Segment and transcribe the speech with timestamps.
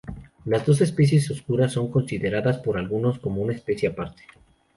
[0.45, 4.23] Las dos especies oscuras son consideradas por algunos como una especie aparte.